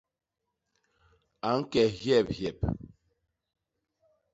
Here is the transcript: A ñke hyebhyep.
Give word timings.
A 1.47 1.49
ñke 1.57 1.81
hyebhyep. 1.99 2.59